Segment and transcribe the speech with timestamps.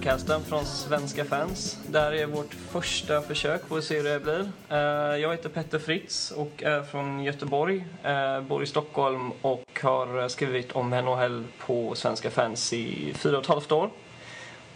[0.00, 1.78] podcasten från Svenska fans.
[1.88, 4.52] Det här är vårt första försök, får vi se hur det blir.
[4.68, 4.78] Eh,
[5.16, 10.72] jag heter Petter Fritz och är från Göteborg, eh, bor i Stockholm och har skrivit
[10.72, 13.90] om NHL på Svenska fans i fyra och ett halvt år.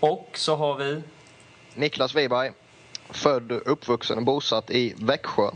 [0.00, 1.02] Och så har vi...
[1.74, 2.52] Niklas Wiberg,
[3.10, 5.50] född, uppvuxen och bosatt i Växjö.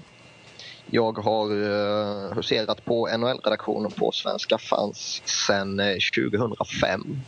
[0.87, 5.81] Jag har eh, huserat på NHL-redaktionen på Svenska fans sedan
[6.17, 7.21] 2005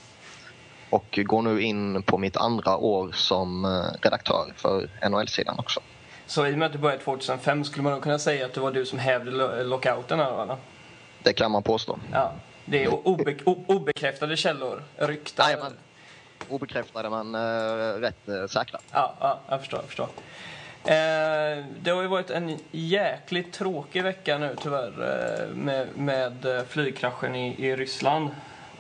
[0.91, 5.81] och går nu in på mitt andra år som eh, redaktör för NHL-sidan också.
[6.27, 8.73] Så i och med att du började 2005 skulle man kunna säga att det var
[8.73, 9.31] du som hävde
[9.65, 10.57] lockouten här eller?
[11.23, 11.99] Det kan man påstå.
[12.13, 12.33] Ja,
[12.65, 15.45] det är obe obekräftade källor, rykten.
[15.49, 15.73] Nej, men
[16.49, 18.79] obekräftade men uh, rätt uh, säkra.
[18.93, 19.79] Ja, ja, jag förstår.
[19.79, 20.09] Jag förstår.
[20.85, 27.67] Eh, det har ju varit en jäkligt tråkig vecka nu tyvärr med, med flygkraschen i,
[27.67, 28.31] i Ryssland.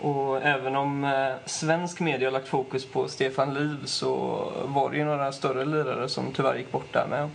[0.00, 4.08] Och även om eh, svensk media har lagt fokus på Stefan Liv så
[4.64, 7.30] var det ju några större lirare som tyvärr gick bort där med.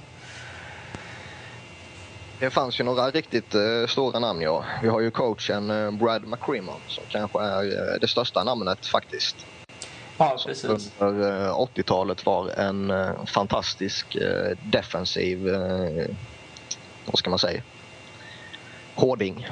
[2.39, 4.66] Det fanns ju några riktigt eh, stora namn ja.
[4.81, 9.45] Vi har ju coachen eh, Brad McCrimmon som kanske är eh, det största namnet faktiskt.
[10.17, 10.91] Ja, precis.
[10.97, 14.17] Under 80-talet eh, var en eh, fantastisk
[14.63, 15.49] defensiv,
[17.05, 17.61] vad ska man säga,
[18.96, 19.48] hårding.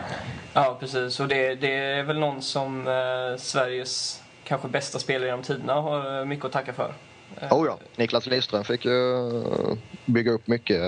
[0.53, 1.19] Ja, precis.
[1.19, 6.19] Och det, det är väl någon som eh, Sveriges kanske bästa spelare genom tiderna har
[6.19, 6.93] eh, mycket att tacka för.
[7.41, 10.81] Eh, oh ja, Niklas Lidström fick ju eh, bygga upp mycket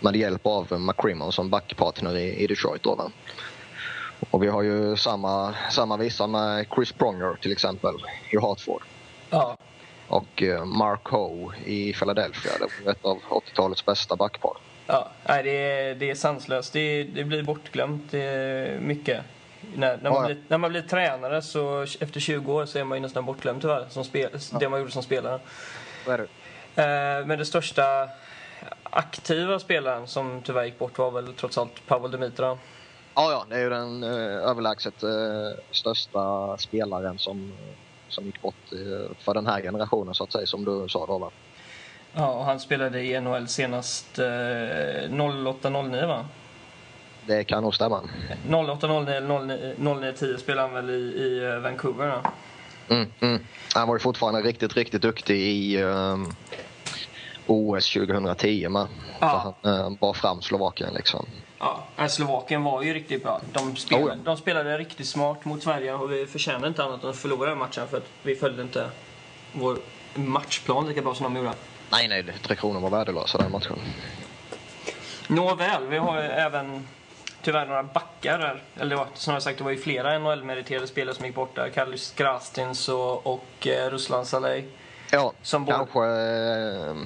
[0.00, 2.82] med hjälp av McCrimmon som backpartner i, i Detroit.
[2.82, 3.10] Då, va?
[4.30, 7.94] Och vi har ju samma, samma visa med Chris Pronger till exempel
[8.30, 8.82] i Hartford.
[9.30, 9.56] Ja.
[10.08, 12.52] Och Mark Ho i Philadelphia.
[12.58, 14.52] Det var ett av 80-talets bästa backpar.
[14.90, 16.72] Ja, nej, det, är, det är sanslöst.
[16.72, 19.24] Det, det blir bortglömt det mycket.
[19.74, 22.98] När, när, man blir, när man blir tränare så efter 20 år så är man
[22.98, 23.86] ju nästan bortglömd tyvärr.
[23.88, 24.58] Som spel, ja.
[24.58, 25.40] Det man gjorde som spelare.
[26.06, 26.82] Vad är det?
[26.82, 28.08] Eh, men den största
[28.82, 32.58] aktiva spelaren som tyvärr gick bort var väl trots allt Pavel Dimitra.
[33.14, 37.52] Ja, ja, det är ju den eh, överlägset eh, största spelaren som,
[38.08, 41.18] som gick bort eh, för den här generationen så att säga, som du sa då
[41.18, 41.30] va?
[42.18, 46.24] Ja, och han spelade i NHL senast eh, 08-09 va?
[47.26, 48.02] Det kan nog stämma.
[48.48, 52.30] 08-09 eller 09-10 spelade han väl i, i eh, Vancouver då?
[52.94, 53.42] Mm, mm.
[53.74, 56.32] Han var ju fortfarande riktigt, riktigt duktig i um,
[57.46, 58.86] OS 2010 med.
[59.20, 59.54] Ja.
[59.62, 61.26] Han uh, bar fram Slovakien liksom.
[61.58, 63.40] Ja, Slovakien var ju riktigt bra.
[63.52, 64.22] De spelade, oh ja.
[64.24, 67.58] de spelade riktigt smart mot Sverige och vi förtjänade inte annat än att förlora den
[67.58, 68.90] matchen för att vi följde inte
[69.52, 69.78] vår
[70.14, 71.54] matchplan lika bra som de gjorde.
[71.90, 73.78] Nej, nej, Tre Kronor var värdelösa den matchen.
[75.28, 76.86] Nåväl, vi har ju även
[77.42, 78.62] tyvärr några backar där.
[78.76, 81.68] Eller snarare sagt, det var ju flera NHL-meriterade spelare som gick bort där.
[81.68, 84.68] Kallis Grastins och, och eh, Ruslan Salej.
[85.10, 86.96] Ja, som kanske eh,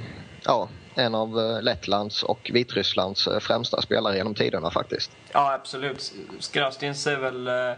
[0.44, 5.10] ja, en av eh, Lettlands och Vitrysslands eh, främsta spelare genom tiderna faktiskt.
[5.32, 6.12] Ja, absolut.
[6.52, 7.48] Grastins är väl...
[7.48, 7.76] Eh,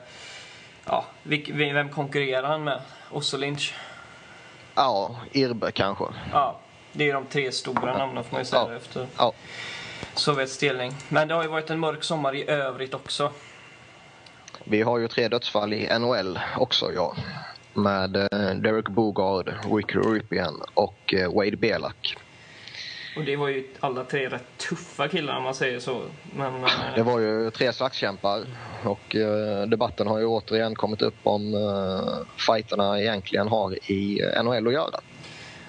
[0.87, 1.05] ja,
[1.53, 2.81] vem konkurrerar han med?
[3.11, 3.75] Ossolinch?
[4.75, 6.05] Ja, Irbe kanske.
[6.33, 6.61] Ja,
[6.97, 8.77] det är de tre stora namnen får man ju säga ja.
[8.77, 9.33] efter ja.
[10.15, 10.93] Sovjets delning.
[11.09, 13.33] Men det har ju varit en mörk sommar i övrigt också.
[14.65, 17.17] Vi har ju tre dödsfall i NHL också, ja.
[17.75, 22.17] Med eh, Derek Bogard, Ricky Ripien och eh, Wade Belak.
[23.17, 26.03] Och det var ju alla tre rätt tuffa killar om man säger så.
[26.37, 28.45] Men, det var ju tre slagskämpar
[28.85, 34.67] och eh, debatten har ju återigen kommit upp om eh, fighterna egentligen har i NHL
[34.67, 35.01] att göra.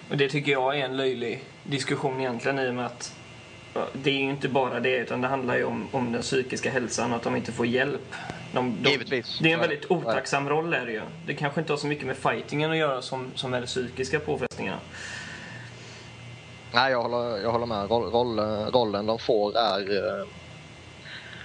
[0.09, 3.16] Och det tycker jag är en löjlig diskussion egentligen i och med att
[3.93, 7.11] det är ju inte bara det utan det handlar ju om, om den psykiska hälsan
[7.11, 8.13] och att de inte får hjälp.
[8.53, 9.39] De, de, Givetvis.
[9.41, 11.01] Det är en väldigt otacksam roll är det ju.
[11.25, 14.19] Det kanske inte har så mycket med fightingen att göra som, som med de psykiska
[14.19, 14.79] påfrestningarna.
[16.73, 17.90] Nej, jag håller, jag håller med.
[17.90, 18.40] Roll, roll,
[18.72, 20.19] rollen de får är...
[20.19, 20.28] Eh,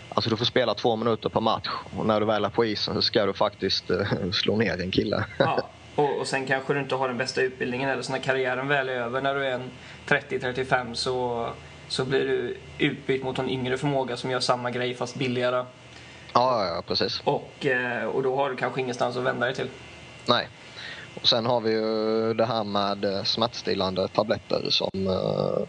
[0.08, 2.94] alltså du får spela två minuter per match och när du väl är på isen
[2.94, 5.24] så ska du faktiskt uh, slå ner en kille.
[5.38, 5.68] Ja.
[6.00, 8.88] Och, och sen kanske du inte har den bästa utbildningen eller så när karriären väl
[8.88, 9.60] är över när du är
[10.06, 11.48] 30-35 så,
[11.88, 15.64] så blir du utbytt mot en yngre förmåga som gör samma grej fast billigare.
[16.32, 17.20] Ja, ja, precis.
[17.24, 19.68] Och, eh, och då har du kanske ingenstans att vända dig till.
[20.26, 20.48] Nej.
[21.20, 25.66] Och sen har vi ju det här med eh, smärtstillande tabletter som uh,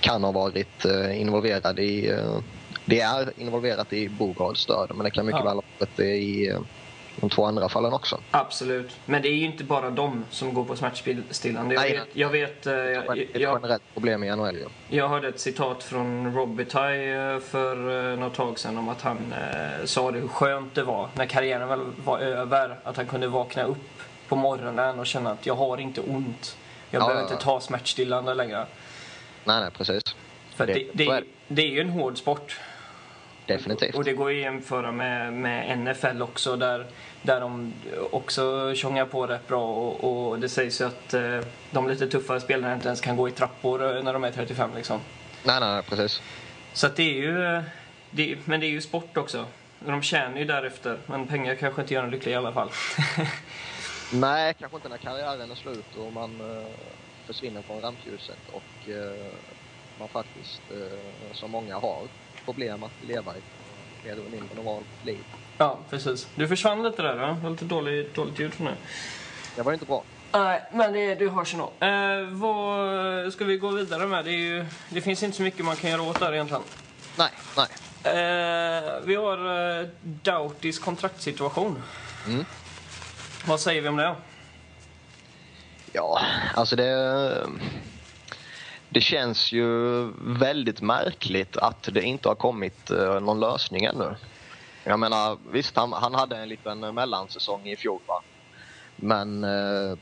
[0.00, 0.84] kan ha varit
[1.14, 2.18] involverad i...
[2.84, 5.44] Det är involverat i Bogards död men det kan mycket ja.
[5.44, 6.54] väl ha varit i
[7.16, 8.20] de två andra fallen också.
[8.30, 8.96] Absolut.
[9.06, 11.74] Men det är ju inte bara de som går på smärtstillande.
[11.74, 12.08] Jag Nej, vet...
[12.12, 14.58] Jag vet jag, eh, ett generellt problem i NHL.
[14.62, 14.68] Ja.
[14.88, 19.34] Jag hörde ett citat från Robitaille eh, för eh, något tag sedan om att han
[19.84, 22.78] sa det hur skönt det var när karriären väl var över.
[22.84, 23.78] Att han kunde vakna upp
[24.28, 26.56] på morgonen och känna att jag har inte ont.
[26.90, 28.66] Jag Ja, behöver inte ta smärtstillande längre.
[29.44, 30.02] Nej, nej, precis.
[30.54, 32.60] För Det- det, det, är det är ju en hård sport.
[33.46, 33.94] Definitivt.
[33.94, 36.86] Och det går ju att jämföra med, med NFL också där,
[37.22, 37.72] där de
[38.10, 42.40] också tjongar på rätt bra och, och det sägs ju att eh, de lite tuffare
[42.40, 45.00] spelarna inte ens kan gå i trappor eh, när de är 35 liksom.
[45.44, 46.22] Nej, nej, precis.
[46.72, 47.62] Så att det är ju, eh,
[48.10, 49.46] det, men det är ju sport också.
[49.78, 52.70] De tjänar ju därefter, men pengar kanske inte gör en lycklig i alla fall.
[54.12, 56.66] Nej, kanske inte när karriären är slut och man eh,
[57.26, 59.26] försvinner från rampljuset och eh,
[59.98, 60.60] man faktiskt,
[61.32, 62.02] som många har,
[62.44, 63.42] problem att leva ett
[64.04, 65.24] mer eller mindre normalt liv.
[65.58, 66.28] ja, precis.
[66.34, 67.26] Du försvann lite där, va?
[67.26, 68.76] Det var lite dåligt, dåligt ljud från dig.
[69.56, 70.02] Det var inte bra.
[70.32, 71.70] Nej, men det, det hörs nog.
[71.80, 74.24] Eh, vad ska vi gå vidare med?
[74.24, 76.62] Det, ju, det finns inte så mycket man kan göra åt där egentligen.
[77.18, 77.66] Nej, nej.
[78.04, 79.38] Eh, vi har
[79.80, 81.82] eh, Doughtys kontraktssituation.
[82.26, 82.44] Mm.
[83.46, 84.14] Vad säger vi om det?
[85.92, 86.20] Ja,
[86.54, 87.46] alltså det...
[88.94, 94.14] Det känns ju väldigt märkligt att det inte har kommit eh, någon lösning ännu.
[94.84, 98.22] Jag menar, visst han, han hade en liten mellansäsong i fjol va?
[98.96, 99.98] Men eh,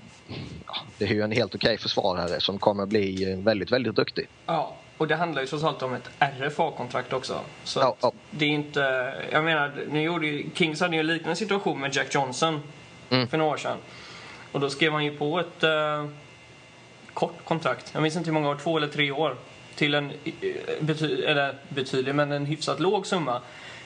[0.98, 4.28] det är ju en helt okej försvarare som kommer bli väldigt, väldigt duktig.
[4.46, 7.40] Ja, och det handlar ju trots allt om ett RFA-kontrakt också.
[7.64, 8.12] Så Ja, ja.
[8.30, 9.14] det är inte...
[9.32, 12.60] Jag menar, nu gjorde ju, Kings hade ju en liknande situation med Jack Johnson
[13.10, 13.28] Mm.
[13.28, 13.76] för några år sedan.
[14.52, 16.06] Och då skrev han ju på ett eh,
[17.14, 17.90] kort kontrakt.
[17.92, 19.36] Jag minns inte hur många år, två eller tre år.
[19.74, 20.32] Till en eh,
[20.80, 23.40] bety, eller betydlig, men en hyfsat låg summa.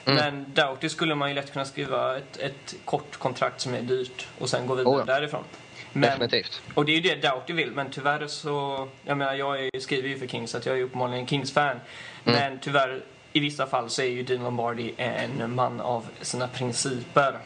[0.04, 0.16] Mm.
[0.16, 4.26] Men Doughty skulle man ju lätt kunna skriva ett, ett kort kontrakt som är dyrt
[4.38, 5.14] och sen gå vidare Oh ja.
[5.14, 5.44] därifrån.
[5.92, 6.62] Men, Definitivt.
[6.74, 8.88] och det är ju det Doughty vill, men tyvärr så...
[9.04, 11.76] Jag menar, jag är, skriver ju för Kings, så att jag är uppenbarligen en Kings-fan.
[12.24, 13.02] Men tyvärr,
[13.32, 17.38] i vissa fall så är ju Dean Lombardi en man av sina principer.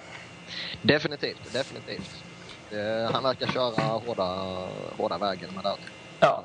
[0.83, 2.25] Definitivt, definitivt.
[2.72, 4.56] Eh, han verkar köra hårda,
[4.96, 5.76] hårda vägen med den
[6.20, 6.44] Ja,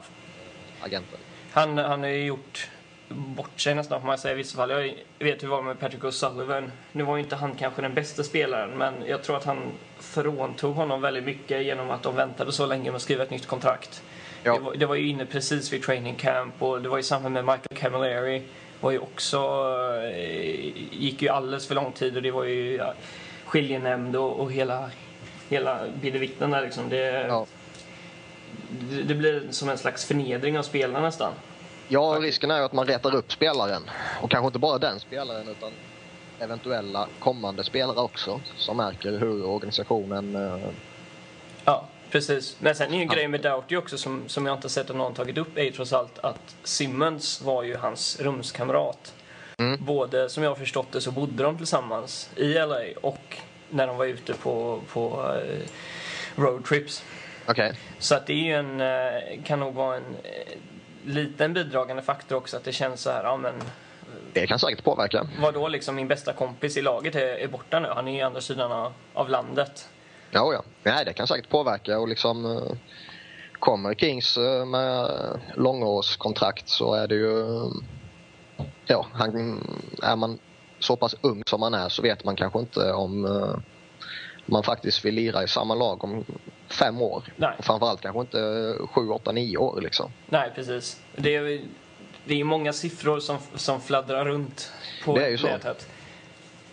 [0.81, 1.19] agenten.
[1.51, 2.69] han, han har ju gjort
[3.09, 4.69] bort sig nästan får man säga i vissa fall.
[4.69, 4.79] Jag
[5.25, 6.71] vet hur det var med Patrick O'Sullivan.
[6.91, 9.57] Nu var ju inte han kanske den bästa spelaren, men jag tror att han
[9.99, 13.47] fråntog honom väldigt mycket genom att de väntade så länge med att skriva ett nytt
[13.47, 14.03] kontrakt.
[14.43, 14.53] Ja.
[14.53, 17.33] Det, var, det var ju inne precis vid training camp och det var i samband
[17.33, 18.43] med Michael Camilleri.
[18.81, 19.37] var ju också,
[20.13, 22.93] eh, gick ju alldeles för lång tid och det var ju ja,
[23.45, 24.89] skiljenämnd och, och hela,
[25.49, 26.89] hela bidevitten där liksom.
[26.89, 27.45] Det, Ja.
[28.89, 31.31] det, det blir som en slags förnedring av spelarna nästan.
[31.87, 33.81] Ja, risken är ju att man retar upp spelaren.
[34.21, 35.71] Och kanske inte bara den spelaren utan
[36.39, 40.35] eventuella kommande spelare också som märker hur organisationen...
[40.35, 40.67] eh,
[41.65, 42.57] Ja, precis.
[42.59, 44.95] Men sen är ju en grej med Doughty också som, som jag inte sett att
[44.95, 49.13] någon tagit upp är ju trots allt att Simmons var ju hans rumskamrat.
[49.57, 49.85] Mm.
[49.85, 53.37] Både, som jag har förstått det, så bodde de tillsammans i LA och
[53.69, 55.69] när de var ute på, på eh,
[56.35, 57.03] roadtrips.
[57.47, 57.73] Okej.
[57.99, 60.57] Så att det är ju en, eh, kan nog vara en eh,
[61.05, 63.53] liten bidragande faktor också att det känns så här, ja men
[64.33, 65.27] Det kan säkert påverka.
[65.39, 68.41] vadå liksom min bästa kompis i laget är, är borta nu, han är ju andra
[68.41, 69.89] sidan av, landet.
[70.31, 70.63] Ja, ja.
[70.83, 72.61] Nej, det kan säkert påverka och liksom...
[73.59, 75.09] Kommer Kings med
[75.55, 77.45] långårskontrakt så är det ju...
[78.85, 79.61] Ja, han,
[80.03, 80.39] är man
[80.85, 83.55] så pass ung som man är så vet man kanske inte om eh,
[84.45, 86.25] man faktiskt vill lira i samma lag om
[86.67, 87.23] fem år.
[87.35, 87.55] Nej.
[87.57, 90.11] Och framförallt kanske inte sju, åtta, nio år liksom.
[90.29, 91.01] Nej, precis.
[91.15, 91.61] Det är,
[92.25, 94.71] det är många siffror som, som fladdrar runt
[95.05, 95.47] på Det är ju så.
[95.47, 95.87] nätet.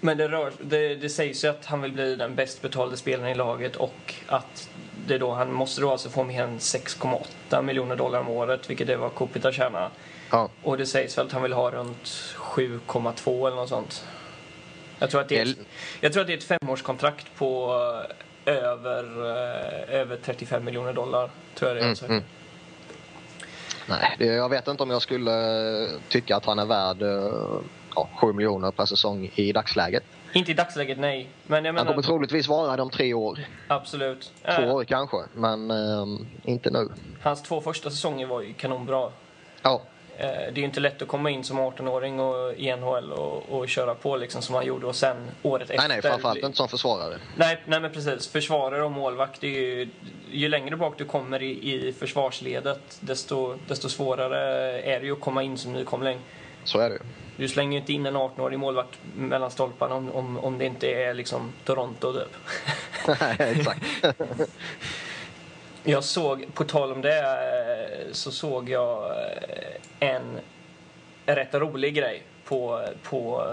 [0.00, 3.28] Men det, rör, det, det sägs ju att han vill bli den bäst betalde spelaren
[3.30, 4.68] i laget och att
[5.06, 8.88] det då, han måste då alltså få mer än 6,8 miljoner dollar om året, vilket
[8.88, 9.90] är vad Kopitar tjänar.
[10.30, 12.08] Ja, Och det sägs väl att han vill ha runt
[12.52, 14.04] 7,2 eller något sånt.
[14.98, 15.58] Jag tror att det är, ett,
[16.00, 17.74] jag tror att det är ett femårskontrakt på
[18.44, 21.30] eh, över, eh, över 35 miljoner dollar.
[21.54, 22.04] Tror jag det är.
[22.04, 22.24] Mm, mm.
[23.88, 25.32] Nej, jag vet inte om jag skulle
[25.84, 27.02] eh, tycka att han är värd
[27.94, 30.04] ja, 7 miljoner per säsong i dagsläget.
[30.32, 31.28] Inte i dagsläget, nej.
[31.46, 33.38] Men jag Han menar, kommer troligtvis vara det om tre år.
[33.68, 34.32] absolut.
[34.56, 36.06] Två år kanske, men eh,
[36.44, 36.88] inte nu.
[37.22, 39.10] hans två första säsonger var ju kanonbra.
[39.62, 39.82] Ja,
[40.26, 43.68] det är ju inte lätt att komma in som 18-åring och, i NHL och, och
[43.68, 45.76] köra på liksom som han gjorde och sen året efter.
[45.76, 47.18] nej, nej, framförallt inte som försvarare.
[47.36, 48.28] Nej, nej men precis.
[48.28, 49.88] Försvarare och målvakt, ju,
[50.30, 54.38] ju längre bak du kommer i, i försvarsledet desto, desto svårare
[54.82, 56.18] är det ju att komma in som nykomling.
[56.64, 56.98] Så är det.
[57.36, 60.86] Du slänger ju inte in en 18-årig målvakt mellan stolparna om, om, om det inte
[60.86, 62.36] är liksom Toronto typ.
[63.20, 63.82] Nej, Exakt.
[65.84, 70.40] Jag såg, på tal om det, eh, så såg jag eh, en
[71.26, 73.46] rätt rolig grej på, på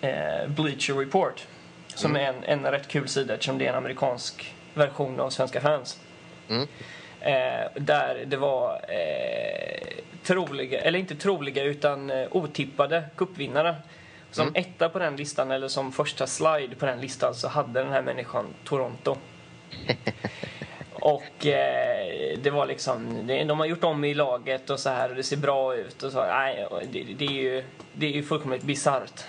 [0.00, 1.46] eh, Bleacher Report.
[1.86, 5.60] Som är en, en rätt kul sida eftersom det är en amerikansk version av Svenska
[5.60, 6.00] fans.
[6.48, 6.66] Mm.
[7.20, 9.88] Eh, där det var eh,
[10.22, 13.74] troliga, eller inte troliga utan eh, otippade cupvinnare.
[14.30, 14.54] Som Mm.
[14.64, 18.02] etta på den listan eller som första slide på den listan så hade den här
[18.02, 19.16] människan Toronto.
[21.04, 25.16] Och eh, det var liksom, de har gjort om i laget och så här och
[25.16, 26.24] det ser bra ut och så.
[26.24, 29.24] Nej, det, det, är ju, det är ju fullkomligt bisarrt.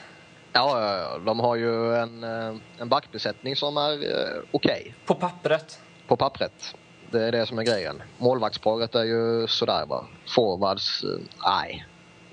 [0.54, 5.16] Ja, ja, ja, de har ju en, eh, en backbesättning som är eh, okej På
[5.16, 5.80] pappret.
[6.08, 6.76] på pappret.
[7.12, 8.02] Det är det som är grejen.
[8.18, 10.06] Målvaktsparet är ju sådär bara.
[10.36, 11.10] Forwards, eh,
[11.46, 11.86] nej.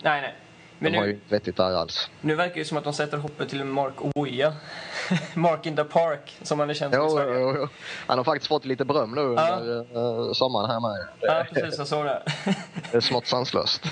[0.03, 0.35] Nej, nej.
[0.79, 2.11] Men de har ju nu, inte vettigt där alls.
[2.21, 4.53] nu verkar det som att de sätter hoppet till Mark Oja.
[5.35, 7.41] Mark in the Park, som han är känd som i Sverige.
[7.41, 7.69] jo, jo.
[8.07, 9.57] Han har faktiskt fått lite beröm nu Ja.
[9.61, 11.07] under eh, sommaren här med.
[11.21, 11.79] Ja, precis.
[11.79, 12.23] Jag såg det.
[12.91, 13.83] det är smått sanslöst.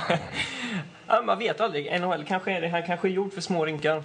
[1.07, 2.01] ja, man vet aldrig.
[2.01, 2.69] NHL kanske är det.
[2.69, 4.03] Han kanske är gjord för små rinkar.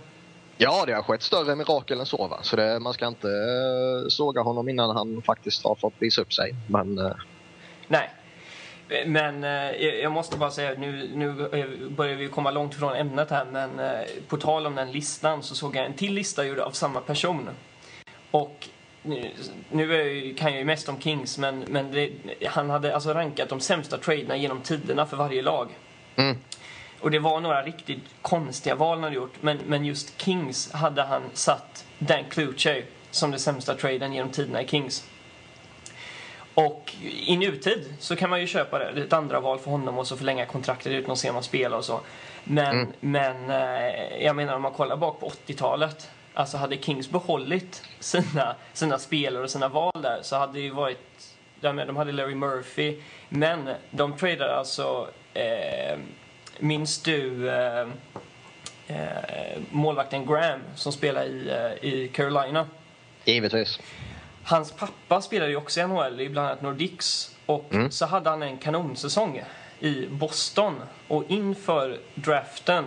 [0.58, 2.28] Ja, det har skett större mirakel än så.
[2.28, 2.40] Va?
[2.42, 6.34] Så det, man ska inte eh, såga honom innan han faktiskt har fått visa upp
[6.34, 6.56] sig.
[6.70, 7.12] Men eh,
[7.88, 8.10] Nej.
[9.06, 11.34] Men eh, jag måste bara säga, nu, nu
[11.90, 15.56] börjar vi komma långt ifrån ämnet här, men eh, på tal om den listan så
[15.56, 17.50] såg jag en till lista gjord av samma person.
[18.32, 18.68] Och
[19.02, 19.32] nu,
[19.72, 22.12] nu kan jag ju mest om Kings, men, men det,
[22.48, 25.70] han hade alltså rankat de sämsta traderna genom tiderna för varje lag.
[26.16, 26.38] mm,
[27.00, 31.02] Och det var några riktigt konstiga val han hade gjort, men, men just Kings hade
[31.04, 35.10] han satt Dan Cluche som det sämsta traden genom tiderna i Kings.
[36.56, 40.08] Och i nutid så kan man ju köpa det, ett andra val för honom och
[40.08, 42.00] så förlänga kontraktet utan att se honom spela och så.
[42.44, 42.92] Men, Mm.
[43.00, 48.56] men eh, jag menar om man kollar bak på 80-talet, alltså hade Kings behållit sina,
[48.74, 51.28] sina spelare och sina val där så hade det ju varit,
[51.62, 52.98] menar, de hade Larry Murphy,
[53.30, 55.98] men de tradade alltså, eh,
[56.60, 57.88] minns du eh,
[58.88, 62.68] eh, målvakten Graham som spelar i, eh, i Carolina?
[63.26, 63.80] givetvis.
[64.46, 67.36] Hans pappa spelade ju också i NHL, i bland annat Nordics.
[67.46, 67.92] Och Mm.
[67.92, 69.44] så hade han en kanonsäsong
[69.80, 70.82] i Boston.
[71.08, 72.86] Och inför draften,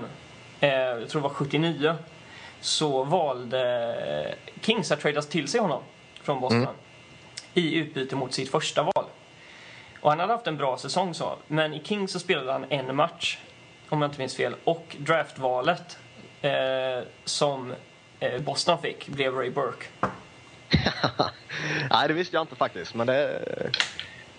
[0.60, 1.94] eh, jag tror det var 79,
[2.60, 5.82] så valde Kings att tradas till sig honom
[6.22, 6.62] från Boston.
[6.62, 6.74] Mm.
[7.54, 9.04] I utbyte mot sitt första val.
[10.00, 11.32] Och han hade haft en bra säsong så.
[11.46, 13.38] Men i Kings så spelade han en match,
[13.88, 14.54] om jag inte minns fel.
[14.64, 15.98] Och draftvalet
[16.42, 16.50] eh,
[17.24, 17.74] som
[18.20, 19.86] eh, Boston fick blev Ray Burke.
[21.90, 22.94] Nej, det visste jag inte faktiskt.
[22.94, 23.42] Men det,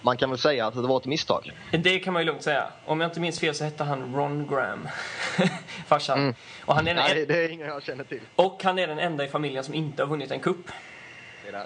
[0.01, 1.51] man kan väl säga att det var ett misstag.
[1.71, 2.67] Det kan man ju lugnt säga.
[2.85, 4.87] Om jag inte minns fel så hette han Ron Graham.
[5.87, 6.19] Farsan.
[6.19, 6.35] Mm.
[6.65, 7.27] Och, han är den Nej, en...
[7.27, 8.21] det är ingen jag känner till.
[8.35, 10.71] och han är den enda i familjen som inte har vunnit en kupp.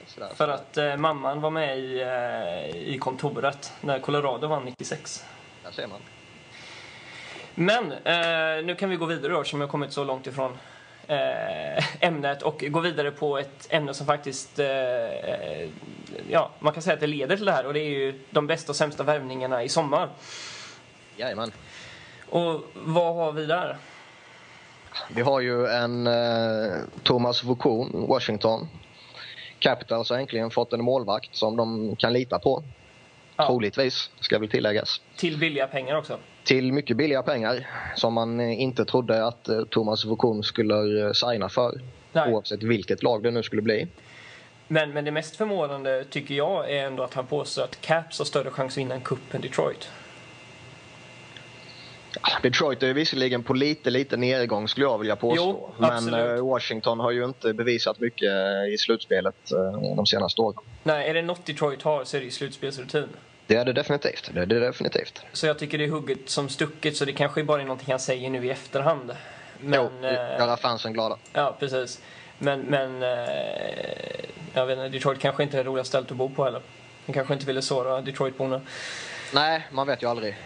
[0.08, 0.30] Sådär.
[0.36, 5.26] För att eh, mamman var med i, eh, i kontoret när Colorado vann 96.
[5.64, 6.00] Där ser man.
[7.56, 10.58] Men eh, nu kan vi gå vidare då, som jag kommit så långt ifrån
[12.00, 15.70] ämnet och gå vidare på ett ämne som faktiskt, eh, eh,
[16.30, 18.48] ja, man kan säga att det leder till det här och det är ju de
[18.48, 20.10] bästa och sämsta värvningarna i sommar.
[21.18, 21.52] Jajamän.
[22.30, 23.78] Och vad har vi där?
[25.10, 26.72] Vi har ju en eh,
[27.04, 28.68] Thomas Vokon, Washington.
[29.60, 32.64] Capitals har äntligen fått en målvakt som de kan lita på.
[33.42, 33.48] Ja.
[33.48, 35.02] Troligtvis, ska väl tilläggas.
[35.16, 36.18] Till billiga pengar också.
[36.44, 41.12] Till mycket billiga pengar som man eh, inte trodde att eh, Thomas Vokon skulle eh,
[41.12, 41.82] signa för.
[42.14, 42.34] Nej.
[42.34, 43.88] Oavsett vilket lag det nu skulle bli.
[44.68, 48.26] Men, men det mest förvånande tycker jag är ändå att han påstår att Caps har
[48.26, 49.90] större chans att vinna en cup än Detroit.
[52.44, 55.44] Detroit är visserligen på lite, lite nedgång skulle jag vilja påstå.
[55.44, 58.32] Jo, Men Washington har ju inte bevisat mycket
[58.74, 59.36] i slutspelet
[59.96, 60.60] de senaste åren.
[60.84, 63.08] Nej, är det något Detroit har så är det slutspelsrutin.
[63.52, 64.30] Det är det definitivt.
[64.34, 65.22] Det är det definitivt.
[65.34, 68.00] Så jag tycker det är hugget som stucket så det kanske bara är någonting han
[68.00, 69.12] säger nu i efterhand.
[69.60, 71.18] Men, jo, eh, göra fansen glada.
[71.34, 72.02] Ja, precis.
[72.38, 73.10] Men, men eh,
[74.54, 76.62] jag vet inte, Detroit kanske inte är det roligaste stället att bo på heller.
[77.06, 78.62] Han kanske inte ville såra Detroitborna.
[79.34, 80.38] Nej, man vet ju aldrig.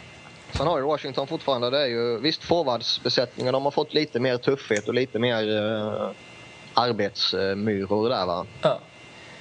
[0.51, 4.37] Sen har ju Washington fortfarande, det är ju visst forwardsbesättningen, de har fått lite mer
[4.37, 6.09] tuffhet och lite mer eh,
[6.73, 8.45] arbetsmyror där va.
[8.61, 8.79] Ja.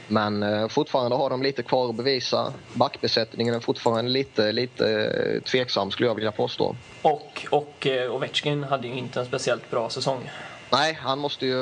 [0.08, 2.52] Men eh, fortfarande har de lite kvar att bevisa.
[2.72, 6.76] Backbesättningen är fortfarande lite, lite eh, tveksam skulle jag vilja påstå.
[7.02, 10.30] Och, och eh, Ovechkin hade ju inte en speciellt bra säsong.
[10.70, 11.58] Nej, han måste ju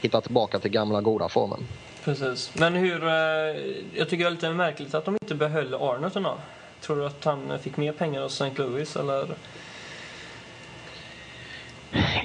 [0.00, 1.66] hitta tillbaka till gamla goda formen.
[2.04, 2.50] Precis.
[2.54, 3.04] Men hur...
[3.94, 6.34] Jag tycker det är lite märkligt att de inte behöll Arnott ändå.
[6.80, 8.62] Tror du att han fick mer pengar hos St.
[8.62, 9.26] Louis eller?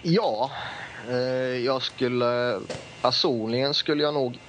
[0.03, 0.51] Ja,
[1.63, 2.59] jag skulle
[3.03, 4.39] personligen skulle jag nog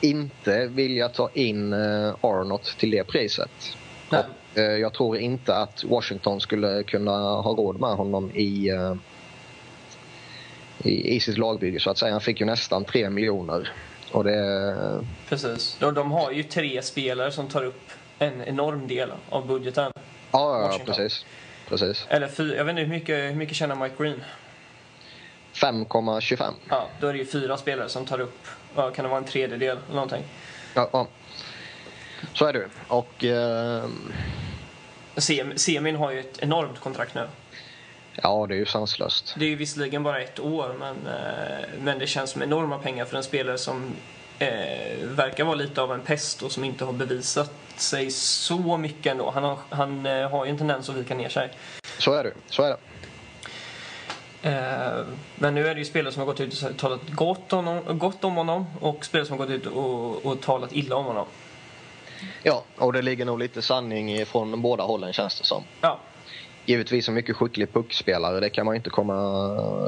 [0.00, 3.76] inte vilja ta in eh, Arnott till det priset.
[4.08, 8.94] Och, eh, jag tror inte att Washington skulle kunna ha råd med honom i, eh,
[10.78, 12.12] i, i sitt lagbygge så att säga.
[12.12, 13.72] Han fick ju nästan 3 miljoner
[14.12, 15.00] Och det.
[15.28, 15.76] Precis.
[15.80, 19.92] De, de har ju tre spelare som tar upp en enorm del av budgeten.
[20.30, 21.24] Ja, ja, ja precis.
[21.68, 22.06] Precis.
[22.08, 24.20] Eller fyra, jag vet inte hur mycket, hur mycket tjänar Mike Green?
[25.54, 26.52] 5,25.
[26.70, 28.38] Ja, då är det ju fyra spelare som tar upp,
[28.76, 30.22] kan det vara en tredjedel eller någonting?
[30.74, 31.06] Ja, ja.
[32.32, 32.68] Så är det ju.
[32.88, 33.84] Och eh,
[35.16, 37.28] Sem, Semin har ju ett enormt kontrakt nu.
[38.22, 39.34] ja, det är ju sanslöst.
[39.38, 43.04] Det är ju visserligen bara ett år, men, eh, men det känns som enorma pengar
[43.04, 43.92] för en spelare som
[44.38, 44.48] eh,
[45.02, 49.30] verkar vara lite av en pest och som inte har bevisat sig så mycket ändå.
[49.30, 51.50] Han har, han, eh, har ju en tendens att vika ner sig.
[51.98, 52.32] Så är det.
[52.50, 52.76] Så är det.
[54.44, 57.64] Eh, men nu är det ju spelare som har gått ut och talat gott om,
[57.66, 61.04] honom- gott om honom och spelare som har gått ut och, och talat illa om
[61.04, 61.26] honom.
[62.42, 65.62] Ja, och det ligger nog lite sanning från båda hållen känns det som.
[65.80, 65.98] Ja,
[66.66, 69.14] Givetvis en mycket skicklig puckspelare, det kan man ju inte komma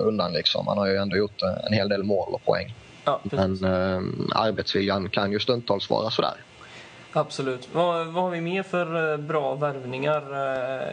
[0.02, 0.66] undan liksom.
[0.66, 2.74] Han har ju ändå gjort en hel del mål och poäng.
[3.04, 3.20] ja.
[3.24, 4.00] Men eh,
[4.34, 6.34] arbetsviljan kan ju stundtals vara sådär.
[7.16, 7.68] Absolut.
[7.72, 10.22] Vad, vad har vi mer för eh, bra värvningar?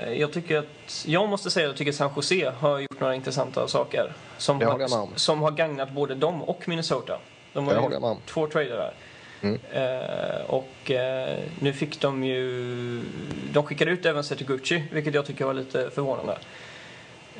[0.07, 3.15] Eh, Jag tycker att, jag måste säga att jag tycker San Jose har gjort några
[3.15, 4.13] intressanta saker.
[4.37, 7.19] Som, har, som har gagnat både dem och Minnesota.
[7.53, 8.17] De har ju om.
[8.25, 8.93] två trader där.
[9.41, 9.59] Mm.
[9.71, 13.03] Eh, och eh, nu fick de ju...
[13.51, 16.37] De skickade ut även Gucci, vilket jag tycker var lite förvånande.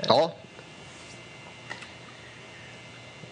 [0.07, 0.31] Ja.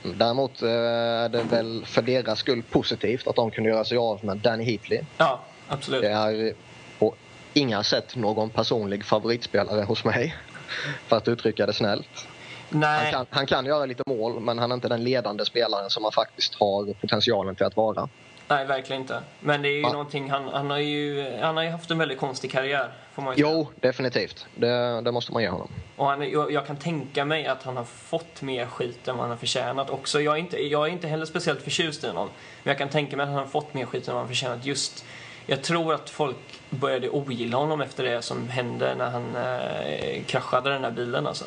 [0.03, 4.25] Däremot eh, är det väl för deras skull positivt att de kunde göra sig av
[4.25, 5.01] med Danny Heatley.
[5.17, 6.01] Ja, absolut.
[6.01, 6.53] Det är
[6.99, 7.15] på
[7.53, 10.35] inga sätt någon personlig favoritspelare hos mig.
[11.07, 12.27] För att uttrycka det snällt.
[12.71, 16.03] Han kan, han kan göra lite mål, men han är inte den ledande spelaren som
[16.03, 18.09] han faktiskt har potentialen till att vara.
[18.55, 19.21] Nej, verkligen inte.
[19.39, 22.19] Men det är ju någonting, han, han, har ju, han har ju haft en väldigt
[22.19, 23.53] konstig karriär, får man ju säga.
[23.55, 24.45] Jo, definitivt.
[24.55, 25.67] Det, det måste man ge honom.
[25.97, 29.21] Och han, jag, jag kan tänka mig att han har fått mer skit än vad
[29.23, 30.21] han har förtjänat också.
[30.21, 32.29] Jag är inte, jag är inte heller speciellt förtjust i honom.
[32.63, 34.35] Men jag kan tänka mig att han har fått mer skit än vad han har
[34.35, 34.65] förtjänat.
[34.65, 35.05] Just,
[35.45, 36.37] jag tror att folk
[36.69, 41.45] började ogilla honom efter det som hände när han eh, kraschade den här bilen alltså.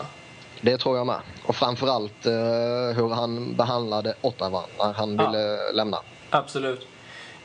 [0.61, 1.21] Det tror jag med.
[1.47, 2.33] Och framförallt eh,
[2.97, 5.27] hur han behandlade Ottawa när han Ja.
[5.31, 5.99] ville lämna.
[6.31, 6.87] Absolut.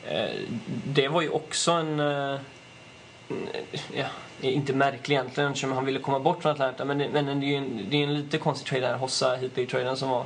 [0.08, 0.40] Eh,
[0.84, 2.00] det var ju också en...
[2.00, 2.38] Eh,
[3.94, 4.06] ja,
[4.40, 6.84] inte märklig egentligen eftersom han ville komma bort från Atlanta.
[6.84, 9.36] Men, det- men det är ju en, det är en lite konstig trade där, Hossa
[9.36, 10.24] Heatley-traden som var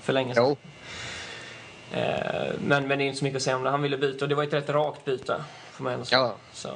[0.00, 0.44] för länge sedan.
[0.48, 0.56] Jo,
[1.94, 3.70] Eh, men, men det är inte så mycket att säga om det.
[3.70, 5.44] Han ville byta och det var ett rätt rakt byte.
[5.70, 6.18] Får man ändå säga.
[6.20, 6.34] ja.
[6.52, 6.68] Så.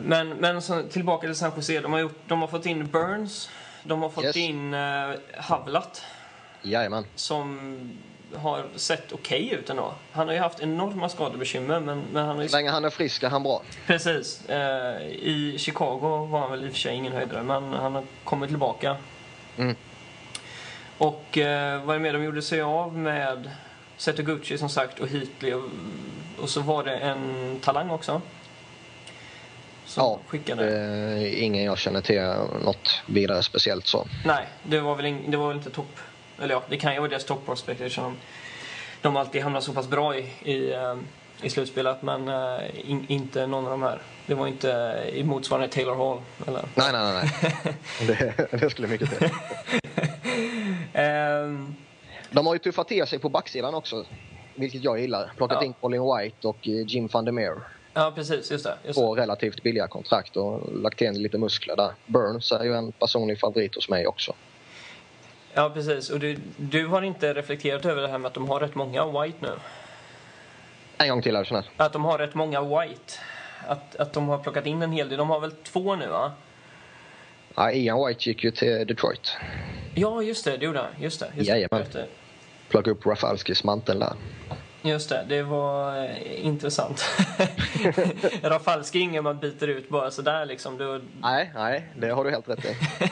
[0.00, 1.80] Men men så, tillbaka till San Jose.
[1.80, 3.50] De har, gjort, de har fått in Burns.
[3.84, 4.36] De har fått Yes.
[4.36, 4.74] in
[5.36, 6.04] Havlat
[6.62, 7.04] Jajamän.
[7.14, 7.58] som
[8.36, 9.94] har sett okej ut ändå.
[10.12, 12.48] Han har ju haft enorma skadebekymmer men, men han har ju...
[12.48, 13.62] Så länge han är frisk är han bra.
[13.86, 14.48] Precis.
[14.48, 18.04] Eh, I Chicago var han väl i och för sig ingen höjdare men han har
[18.24, 18.96] kommit tillbaka.
[19.58, 19.76] Mm.
[20.98, 22.12] Och eh, vad är det mer?
[22.12, 23.50] De gjorde sig av med
[23.96, 25.64] Seto Gucci som sagt och Heatley och,
[26.40, 28.20] och så var det en talang också.
[29.84, 30.64] Som Ja, skickade.
[30.76, 32.20] Är ingen jag känner till
[32.64, 34.06] något vidare speciellt så.
[34.24, 35.98] Nej, det var väl, in, det var väl inte topp...
[36.42, 38.16] Eller ja, det kan ju vara deras topp prospect eftersom
[39.02, 40.96] de, alltid hamnar så pass bra i, i, eh,
[41.42, 42.02] i slutspelet.
[42.02, 43.98] Men eh, in, inte någon av de här.
[44.26, 46.20] Det var inte i motsvarande Taylor Hall.
[46.46, 46.62] Eller?
[46.74, 47.30] Nej, nej, nej.
[47.42, 48.06] nej.
[48.50, 49.30] det, det skulle mycket till.
[50.92, 51.74] Ehm,
[52.30, 54.04] De har ju tuffat till sig på backsidan också.
[54.54, 55.32] Vilket jag gillar.
[55.36, 55.66] Plockat Ja.
[55.66, 57.54] in Colin White och eh, Jim van der Meer.
[57.94, 58.50] ja, precis.
[58.50, 58.74] Just det.
[58.86, 58.98] Just.
[58.98, 61.92] På relativt billiga kontrakt och lagt in lite muskler där.
[62.06, 64.32] Burns är ju en personlig favorit hos mig också.
[65.54, 66.10] Ja, precis.
[66.10, 69.22] Och du, du har inte reflekterat över det här med att de har rätt många
[69.22, 69.50] White nu?
[70.98, 71.64] En gång till snäll.
[71.76, 73.12] Att de har rätt många White.
[73.66, 75.18] Att, att de har plockat in en hel del.
[75.18, 76.32] De har väl två nu, va?
[77.54, 79.36] Ja, Ian White gick ju till Detroit.
[79.94, 80.56] Ja, just det.
[80.56, 80.88] Det gjorde han.
[81.00, 81.26] Just det.
[81.36, 81.48] Just.
[81.48, 81.84] Jajamän.
[81.92, 82.06] Det.
[82.68, 84.12] Plocka upp Rafalskis mantel där.
[84.84, 87.04] Just det, det var eh, intressant.
[88.42, 90.78] Rafalski är ingen man byter ut bara sådär liksom.
[90.78, 92.76] Du, Nej, nej, det har du helt rätt i.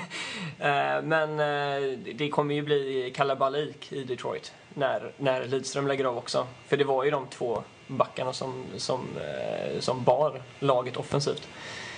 [0.60, 6.18] eh, men eh, det kommer ju bli kalabalik i Detroit när, när Lidström lägger av
[6.18, 6.46] också.
[6.66, 11.48] För det var ju de två backarna som, som, eh, som bar laget offensivt.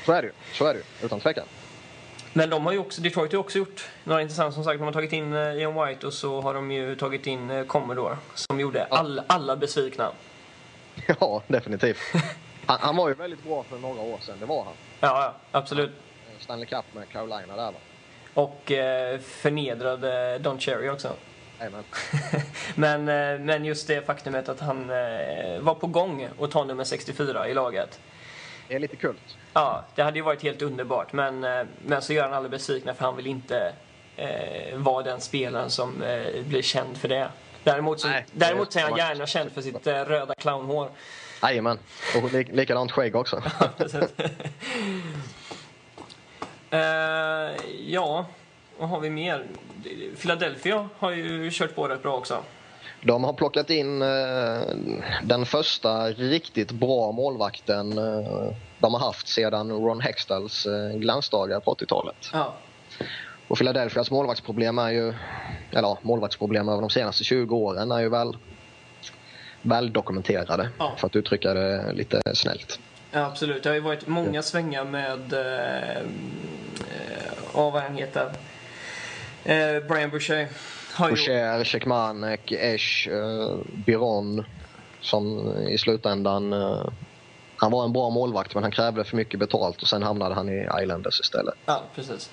[0.06, 0.34] Så är det ju.
[0.52, 1.06] Så är det ju.
[1.06, 1.44] Utan tvekan.
[2.32, 4.78] Men de har ju också, Detroit har ju också gjort några intressanta som sagt.
[4.78, 8.60] De har tagit in Ian White och så har de ju tagit in Commodore som
[8.60, 10.10] gjorde all, alla besvikna.
[11.20, 11.98] Ja, definitivt.
[12.66, 14.72] Han, han var ju väldigt bra för några år sedan, det var han.
[15.00, 15.90] Ja, ja, absolut.
[16.38, 17.78] Stanley Cup med Carolina där va?
[18.34, 21.12] Och eh, förnedrade Don Cherry också.
[22.74, 26.84] Men, eh, men just det faktumet att han eh, var på gång att ta nummer
[26.84, 28.00] 64 i laget.
[28.68, 29.36] Det är lite kult.
[29.52, 31.12] Ja, det hade ju varit helt underbart.
[31.12, 31.40] Men,
[31.86, 33.72] men så gör han alla besvikna för han vill inte
[34.16, 37.28] eh, vara den spelaren som eh, blir känd för det.
[37.64, 40.90] Däremot, så, Nej, däremot är han gärna känd för sitt eh, röda clownhår.
[41.42, 41.78] Jajamän.
[42.22, 43.42] Och li- likadant skägg också.
[46.72, 47.50] Eh,
[47.86, 48.26] ja,
[48.78, 49.44] vad har vi mer?
[50.20, 52.42] Philadelphia har ju kört på rätt bra också.
[53.04, 54.08] De har plockat in eh,
[55.22, 61.74] den första riktigt bra målvakten eh, de har haft sedan Ron Hextalls eh, glansdagar på
[61.74, 62.16] 80-talet.
[62.32, 62.54] Ja,
[63.48, 65.08] Och Philadelphias målvaktsproblem är ju,
[65.70, 68.36] eller ja, målvaktsproblem över de senaste 20 åren är ju väl,
[69.62, 70.92] väl dokumenterade Ja.
[70.98, 72.80] för att uttrycka det lite snällt.
[73.12, 73.62] Ja, absolut.
[73.62, 75.32] Det har ju varit många svängar med...
[75.32, 76.04] Eh, eh,
[77.52, 78.32] vad han heter?
[79.44, 80.48] Eh, Brian Boucher.
[80.98, 84.44] Boucher, Czechmanek, Esch, eh, Biron
[85.00, 86.86] som i slutändan eh,
[87.56, 90.48] han var en bra målvakt men han krävde för mycket betalt och sen hamnade han
[90.48, 91.54] i Islanders istället.
[91.66, 92.30] Ja, precis.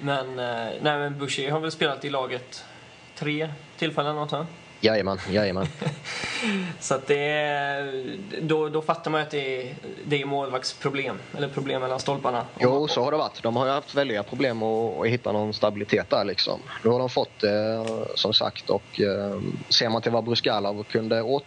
[0.00, 2.64] Men, eh, nej, men Boucher har väl spelat i laget
[3.14, 4.46] tre tillfällen antar jag.
[4.84, 5.66] Jajamän, jajamän.
[6.80, 8.02] Så att det är,
[8.40, 12.46] då, då fattar man att det är, det är målvaktsproblem, eller problem mellan stolparna.
[12.60, 13.42] Jo, så har det varit.
[13.42, 16.24] De har ju haft väldiga problem att, att hitta någon stabilitet där.
[16.24, 16.60] Liksom.
[16.82, 18.70] Nu har de fått det, som sagt.
[18.70, 21.44] Och eh, ser man till vad Bruskalov kunde åt,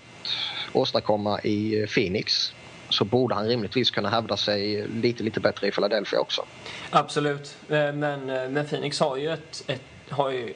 [0.74, 2.54] åstadkomma i Phoenix
[2.90, 6.46] så borde han rimligtvis kunna hävda sig lite, lite bättre i Philadelphia också.
[6.90, 10.54] Absolut, Eh, men, eh, men Phoenix har ju, ett, ett, har ju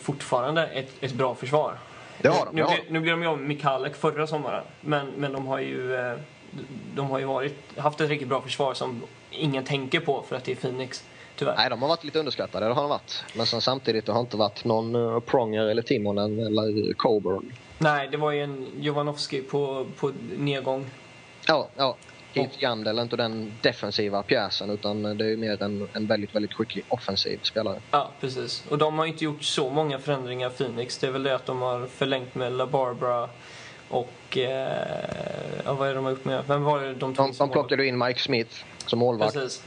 [0.00, 1.78] fortfarande ett, ett bra försvar.
[2.22, 5.06] Det har de, Nu, blir- nu blir de ju av med Mikalek förra sommaren, men,
[5.16, 6.12] men de har ju, eh,
[6.94, 10.44] de har ju varit, haft ett riktigt bra försvar som ingen tänker på för att
[10.44, 11.04] det är Phoenix,
[11.36, 11.56] tyvärr.
[11.56, 13.24] Nej, de har varit lite underskattade, det har de varit.
[13.36, 17.52] Men sen samtidigt, det har inte vatt någon uh, Pronger eller Timonen eller Coburn.
[17.78, 20.86] Nej, det var ju en Jovanovski på, på nedgång.
[21.48, 21.96] Ja, ja.
[22.34, 26.52] Keith Yandel är inte den defensiva pjäsen utan det är mer en, en väldigt, väldigt
[26.52, 27.80] skicklig offensiv spelare.
[27.90, 28.64] Ja, precis.
[28.70, 30.98] Och de har inte gjort så många förändringar, Phoenix.
[30.98, 33.28] Det är väl det att de har förlängt med La Barbara
[33.88, 34.38] och...
[34.38, 34.68] Eh,
[35.64, 36.44] ja, vad är det de har gjort med?
[36.48, 39.34] Vem var det de tog De, de plockade in Mike Smith som målvakt.
[39.34, 39.64] Precis.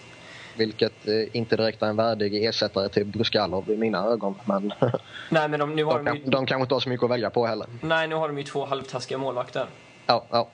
[0.55, 4.35] Vilket eh, inte direkt är en värdig ersättare till Bruskalov i mina ögon.
[4.45, 4.73] Men
[5.29, 7.03] Nej, men de, nu, har de, de ju, kan, de kanske inte har så mycket
[7.03, 7.67] att välja på heller.
[7.81, 9.65] nej, nu har de ju två halvtaskiga målvakter.
[10.05, 10.47] Ja, ja.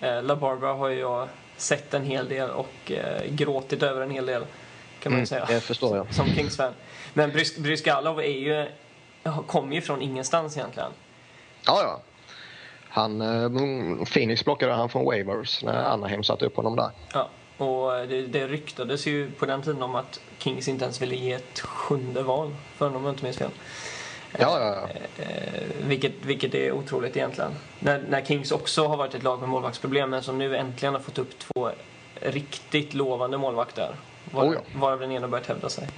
[0.00, 1.28] Eh, La Barbara har ju jag
[1.58, 4.44] sett en hel del och eh, gråtit över en hel del,
[5.02, 5.44] kan man ju säga.
[5.44, 6.14] Mm, förstår jag.
[6.14, 6.72] Som Kings-fan.
[7.14, 8.66] Men Brys- Bryskalov är ju...
[9.46, 10.90] kommer ju från ingenstans egentligen.
[11.66, 12.00] ja, ja.
[12.90, 16.90] Han, eh, Phoenix plockade han från Waivers när Anaheim satte upp honom där.
[17.12, 17.28] Ja,
[17.64, 21.32] och det, det ryktades ju på den tiden om att Kings inte ens ville ge
[21.32, 23.50] ett sjunde val för honom, om jag inte minns fel.
[24.32, 24.88] Ja, ja, ja.
[25.24, 27.50] Eh, vilket, vilket är otroligt egentligen.
[27.78, 31.00] När, när Kings också har varit ett lag med målvaktsproblem men som nu äntligen har
[31.00, 31.70] fått upp två
[32.20, 33.94] riktigt lovande målvakter.
[34.30, 34.60] Var, Oh ja.
[34.80, 35.88] Varav den ena börjat hävda sig.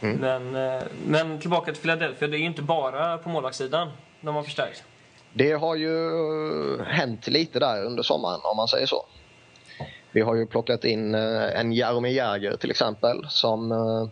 [0.00, 0.16] Mm.
[0.16, 3.88] Men, eh, men tillbaka till Philadelphia, det är ju inte bara på målvaktssidan
[4.20, 4.84] de har förstärkt.
[5.32, 9.06] Det har ju hänt lite där under sommaren om man säger så.
[10.12, 14.08] Vi har ju plockat in eh, en Jaromir Jagr till exempel som eh,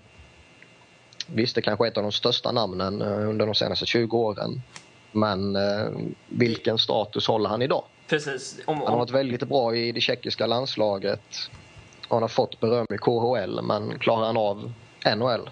[1.27, 4.63] visst det kanske är ett av de största namnen eh, under de senaste 20 åren.
[5.13, 5.89] Men eh,
[6.29, 7.85] vilken status håller han idag?
[8.09, 8.61] Precis.
[8.65, 11.51] Om, Han har om, varit väldigt bra i det tjeckiska landslaget.
[12.09, 14.73] Han har fått beröm i KHL men klarar han av
[15.17, 15.51] NHL?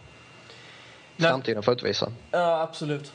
[1.19, 2.13] Framtiden får utvisa.
[2.31, 3.13] Ja, absolut.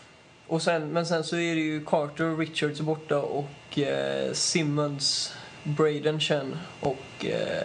[0.47, 6.19] Och sen, men sen så är det ju Carter, Richards borta och eh, Simmons, Braden
[6.19, 7.63] Chen och eh,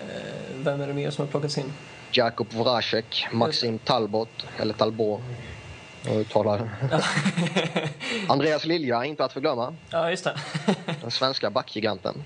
[0.56, 1.72] vem är det mer som har plockats in?
[2.16, 5.20] Jakub Voracek, Maxim Talbot, eller Talbot.
[6.06, 6.68] Jag uttalar
[8.28, 9.74] Andreas Lilja, inte att förglömma.
[9.90, 10.34] ja, just det.
[11.00, 12.24] Den svenska backgiganten.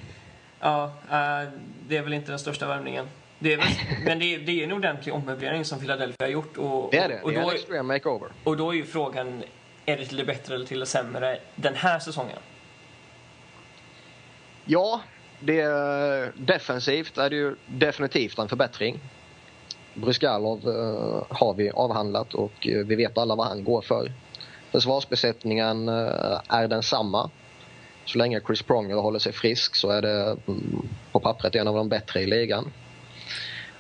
[0.61, 1.49] ja, eh,
[1.89, 3.07] det är väl inte den största värvningen.
[3.39, 3.67] Det är väl,
[4.05, 6.57] men det är, det är en ordentlig ommöblering som Philadelphia har gjort.
[6.57, 7.21] Och, Det är det.
[7.23, 8.29] Och, Det är då, en extreme makeover.
[8.45, 9.43] och då är ju frågan,
[9.87, 12.39] är det till det bättre eller till det sämre den här säsongen?
[14.65, 15.01] Ja,
[15.41, 19.01] det är, defensivt är det ju definitivt en förbättring.
[19.97, 24.13] Bryskalov eh, har vi avhandlat och eh, vi vet alla vad han går för.
[24.73, 27.31] Försvarsbesättningen eh, är densamma.
[28.05, 31.75] Så länge Chris Pronger håller sig frisk så är det mm, på pappret en av
[31.75, 32.73] de bättre i ligan.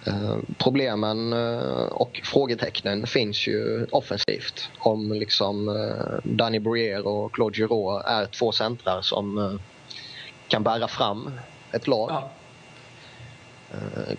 [0.06, 4.68] Eh, problemen eh, och frågetecknen finns ju offensivt.
[4.78, 9.58] Om liksom eh, Danny Briere och Claude Giroux är två centrar som
[10.48, 11.30] kan bära fram
[11.72, 12.10] ett lag.
[12.10, 12.30] Ja,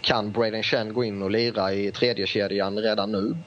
[0.01, 3.37] kan Braden Chen gå in och lira i tredje kedjan redan nu?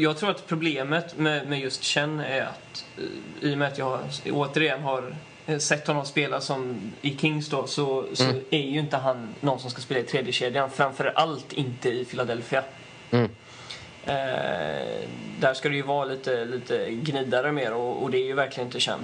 [0.00, 3.78] Jag tror att problemet med, med just Chen är att eh, i och med att
[3.78, 3.98] jag
[4.30, 5.14] återigen har
[5.46, 8.40] eh, sett honom spela som i Kings då, så, så Mm.
[8.50, 10.70] är ju inte han någon som ska spela i tredje kedjan.
[10.70, 12.62] Framför allt inte i Philadelphia.
[13.10, 13.30] Mm.
[14.06, 15.08] Eh,
[15.40, 18.68] där ska det ju vara lite, lite gnidare mer och, och det är ju verkligen
[18.68, 18.98] inte Chen.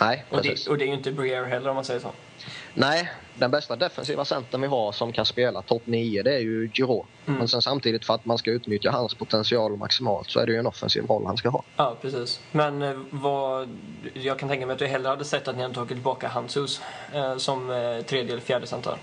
[0.00, 2.12] Nej, Och det, och det är ju inte Briere heller om man säger så.
[2.74, 6.70] Nej, den bästa defensiva centern vi har som kan spela topp 9 det är ju
[6.72, 7.06] Giroud.
[7.26, 7.38] Mm.
[7.38, 10.58] Men sen samtidigt för att man ska utnyttja hans potential maximalt så är det ju
[10.58, 11.62] en offensiv roll han ska ha.
[11.76, 12.40] Ja, precis.
[12.52, 13.68] Men eh, vad,
[14.14, 16.80] jag kan tänka mig att du hellre hade sett att ni hade tagit tillbaka Hansus
[17.14, 18.94] eh, som eh, tredje eller fjärde center.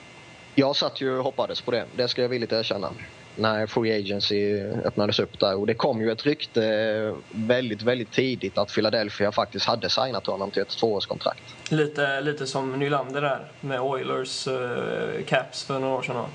[0.55, 2.89] Jag satt ju och hoppades på det, det ska jag villigt erkänna.
[3.35, 5.59] När Free Agency öppnades upp där.
[5.59, 10.51] Och det kom ju ett rykte väldigt, väldigt tidigt att Philadelphia faktiskt hade signat honom
[10.51, 11.55] till ett tvåårskontrakt.
[11.69, 16.25] Lite, lite som Nylander där med Oilers eh, caps för några år sedan.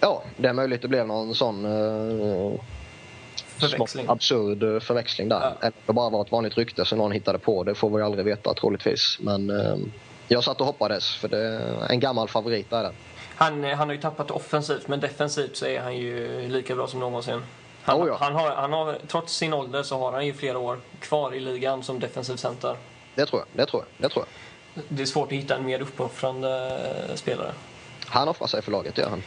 [0.00, 2.60] Ja, det är möjligt det blev någon sån uh,
[3.70, 4.06] Förväxling.
[4.08, 5.40] absurd eh, förväxling där.
[5.40, 5.56] Ja.
[5.60, 7.64] Eller det bara var ett vanligt rykte som någon hittade på.
[7.64, 9.18] Det får vi aldrig veta troligtvis.
[9.20, 9.76] Men eh,
[10.28, 12.90] jag satt och hoppades för det är en gammal favorit där.
[13.34, 16.86] Han, eh, han har ju tappat offensivt, men defensivt så är han ju lika bra
[16.86, 17.42] som någonsin.
[17.82, 18.16] Han, Oh ja.
[18.20, 21.40] han har, han har, trots sin ålder så har han ju flera år kvar i
[21.40, 22.76] ligan som defensiv center.
[23.14, 23.48] Det tror jag.
[23.52, 24.08] Det tror jag.
[24.08, 24.84] Det tror jag.
[24.88, 27.52] Det är svårt att hitta en mer uppoffrande eh, spelare.
[28.06, 29.22] Han offrar sig för laget, det gör han.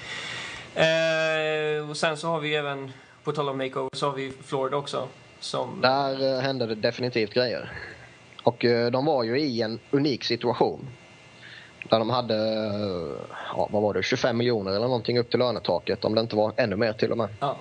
[0.75, 2.91] Eh, och sen så har vi även,
[3.23, 5.07] på tal om makeover, så har vi Florida också.
[5.39, 7.71] Som, Där eh, hände det definitivt grejer.
[8.43, 10.87] Och de var ju i en unik situation.
[11.89, 12.35] Där de hade,
[13.55, 16.05] ja, vad var det, 25 miljoner eller någonting upp till lönetaket.
[16.05, 17.29] Om det inte var ännu mer till och med.
[17.39, 17.57] ja,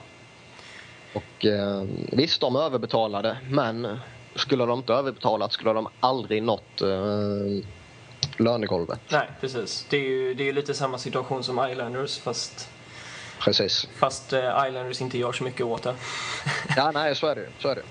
[1.14, 1.82] Och eh,
[2.12, 3.36] visst, de överbetalade.
[3.48, 3.98] Men
[4.34, 7.64] skulle de inte överbetalat skulle de aldrig nått eh,
[8.38, 9.00] lönegolvet.
[9.08, 9.86] nej precis.
[9.90, 12.68] Det är ju det är lite samma situation som Islanders fast,
[13.40, 13.88] Precis.
[13.96, 15.94] fast eh, Islanders inte gör så mycket åt det.
[16.76, 17.46] Ja, nej, så är det.
[17.58, 17.82] Så är det.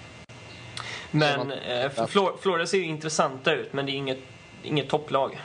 [1.12, 4.20] Men eh, Flor- Florida ser ju intressanta ut, men det är inget,
[4.64, 5.42] inget topplag.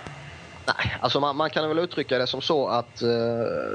[0.77, 3.09] Nej, alltså man, man kan väl uttrycka det som så att eh,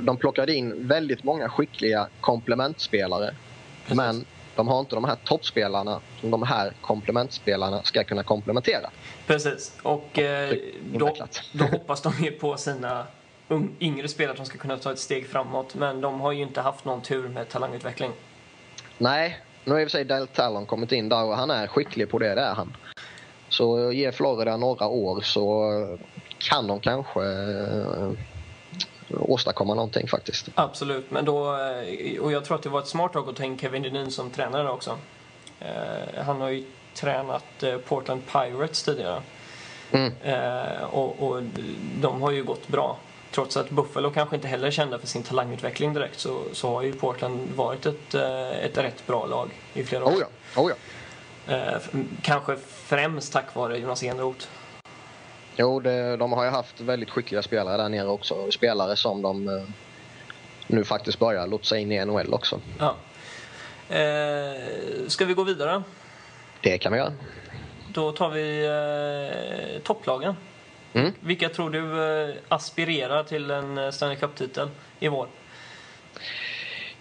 [0.02, 3.36] de plockade in väldigt många skickliga komplementspelare.
[3.84, 3.98] Precis.
[3.98, 4.26] Men
[4.56, 8.90] de har inte de här toppspelarna som de här komplementspelarna ska kunna komplementera.
[9.28, 9.80] Precis.
[9.84, 10.56] Och eh,
[10.94, 11.16] då,
[11.52, 13.06] då hoppas de ju på sina
[13.80, 15.76] yngre spelare som ska kunna ta ett steg framåt.
[15.76, 18.12] Men de har ju inte haft någon tur med talangutveckling.
[18.98, 21.68] Nej, nu har i och för sig Del Talon kommit in där och han är
[21.68, 22.78] skicklig på det, det är han.
[23.50, 25.72] Så ge Florida några år så
[26.44, 28.12] kan de kanske eh,
[29.10, 30.50] åstadkomma någonting faktiskt.
[30.56, 33.44] Absolut, men då, eh, och jag tror att det var ett smart drag att ta
[33.44, 34.98] in Kevin Dedin som tränare också.
[35.60, 39.22] Eh, han har ju tränat Portland Pirates tidigare.
[39.92, 40.14] Mm.
[40.84, 41.44] Och, och
[42.02, 42.98] de har ju gått bra.
[43.32, 46.82] Trots att Buffalo kanske inte heller är kända för sin talangutveckling direkt så, så har
[46.82, 50.12] ju Portland varit ett, ett rätt bra lag i flera år.
[50.12, 50.72] Oh ja, oh
[51.46, 51.80] ja.
[52.22, 54.48] Kanske främst tack vare Jonas Enroth.
[55.56, 58.52] Jo, det, de har ju haft väldigt skickliga spelare där nere också.
[58.52, 59.64] Spelare som de eh,
[60.68, 62.60] nu faktiskt börjar lotsa in i NHL också.
[62.80, 62.96] Ja.
[63.96, 65.84] Eh, ska vi gå vidare?
[66.62, 67.14] Det kan vi göra.
[67.94, 70.36] Då tar vi eh, topplagen.
[70.94, 71.14] Mm.
[71.20, 75.28] Vilka tror du eh, aspirerar till en eh, Stanley Cup-titel i vår?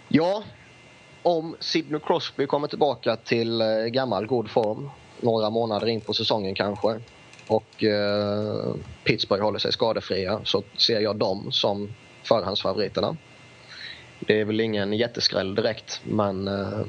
[0.07, 0.43] Ja,
[1.23, 4.89] om Sidney Crosby kommer tillbaka till eh, gammal god form,
[5.19, 6.99] några månader in på säsongen kanske,
[7.47, 13.17] och eh, Pittsburgh håller sig skadefria så ser jag dem som förhandsfavoriterna.
[14.19, 16.79] Det är väl ingen jätteskräll direkt, men eh,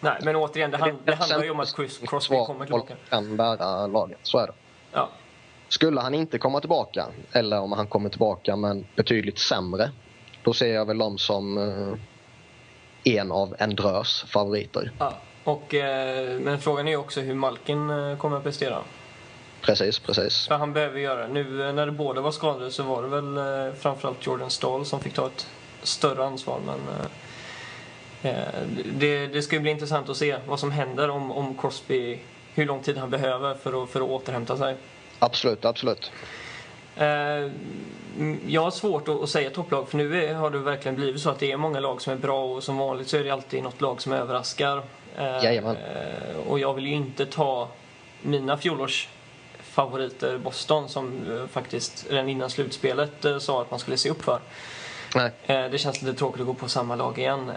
[0.00, 2.94] Nej, men återigen, det, hand, det handlar ju om att Chris Crosby kommer tillbaka.
[3.08, 4.52] kan bära laget, så är det.
[4.92, 5.08] Ja,
[5.68, 9.90] Skulle han inte komma tillbaka, eller om han kommer tillbaka men betydligt sämre,
[10.42, 11.98] då ser jag väl dem som eh,
[13.18, 14.92] en av en drös favoriter.
[14.98, 15.12] ja.
[15.44, 18.78] Och, eh, men frågan är ju också hur Malkin eh, kommer att prestera.
[19.64, 20.46] Precis, precis.
[20.46, 21.26] För han behöver göra.
[21.26, 24.86] Nu eh, när det båda var skadade så var det väl eh, framförallt Jordan Stahl
[24.86, 25.46] som fick ta ett
[25.82, 26.60] större ansvar.
[26.66, 26.80] Men
[28.22, 28.44] eh,
[28.94, 32.18] det, det ska ju bli intressant att se vad som händer om, om Crosby,
[32.54, 34.76] hur lång tid han behöver för att, för att återhämta sig.
[35.18, 36.12] Absolut, absolut.
[36.96, 37.06] Eh,
[38.46, 41.52] jag har svårt att, säga topplag för nu har det verkligen blivit så att det
[41.52, 44.02] är många lag som är bra och som vanligt så är det alltid något lag
[44.02, 44.82] som överraskar.
[45.18, 45.76] Jajamän.
[46.46, 47.68] och jag vill ju inte ta
[48.22, 49.08] mina fjolårs
[49.74, 54.22] favoriter Boston som eh, faktiskt redan innan slutspelet eh, sa att man skulle se upp
[54.22, 54.40] för.
[55.14, 57.52] Nej, Eh, det känns lite tråkigt att gå på samma lag igen.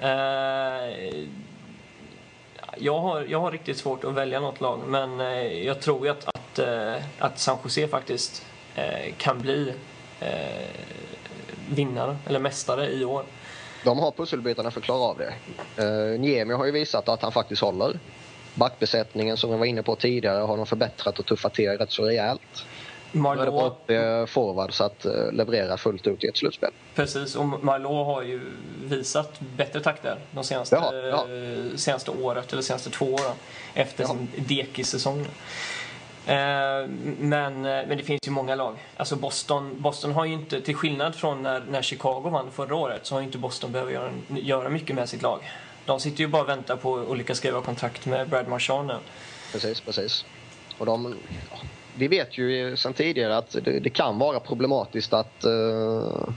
[2.78, 5.20] Jag, har, jag har riktigt svårt att välja något lag men
[5.64, 6.60] jag tror ju att, att,
[7.20, 8.46] att San Jose faktiskt
[9.18, 9.74] kan bli
[11.70, 13.24] vinnare eller mästare i år.
[13.84, 15.34] de har pusselbitarna för att klara av det.
[16.18, 18.00] Niemi har ju visat att han faktiskt håller.
[18.58, 22.04] Backbesättningen som vi var inne på tidigare har de förbättrat och tuffat till rätt så
[22.06, 22.42] rejält.
[23.12, 26.70] Bara Marleau, upp forwards att eh, leverera fullt ut i ett slutspel.
[26.96, 28.42] precis, och Marleau har ju
[28.84, 31.28] visat bättre takter de senaste, Ja, ja.
[31.34, 33.32] eh, senaste året eller senaste två åren
[33.74, 34.08] efter Ja.
[34.08, 35.20] sin dekis-säsong.
[36.28, 36.36] Eh,
[37.20, 38.76] men, men det finns ju många lag.
[38.98, 43.06] Alltså Boston, Boston har ju inte, till skillnad från när, när Chicago vann förra året,
[43.06, 45.40] så har ju inte Boston behövt göra, göra mycket med sitt lag.
[45.88, 48.98] De sitter ju bara och väntar på att lyckas skriva kontrakt med Brad Marchand nu.
[49.52, 50.26] Precis, precis.
[50.78, 51.16] Och de,
[51.96, 56.30] vi vet ju sedan tidigare att det, det kan vara problematiskt att, uh,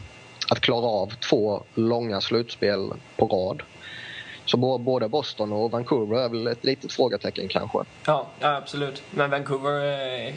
[0.51, 3.63] att klara av två långa slutspel på rad.
[4.45, 7.79] Så både Boston och Vancouver är väl ett litet frågetecken kanske.
[8.07, 9.03] Ja, ja absolut.
[9.11, 9.85] Men Vancouver
[10.29, 10.35] eh,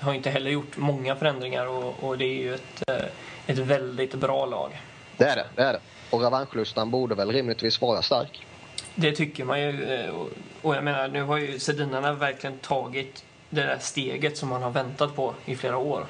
[0.00, 3.04] har inte heller gjort många förändringar och, och det är ju ett, eh,
[3.46, 4.80] ett väldigt bra lag.
[5.16, 5.80] Det är det, det är det.
[6.10, 8.46] Och revanschlustan borde väl rimligtvis vara stark.
[8.94, 9.94] Det tycker man ju.
[9.94, 10.14] Eh,
[10.62, 14.70] och jag menar, nu har ju Sedinarna verkligen tagit det där steget som man har
[14.70, 16.06] väntat på i flera år.